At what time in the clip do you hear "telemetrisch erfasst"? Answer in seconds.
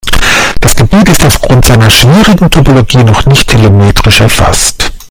3.49-4.91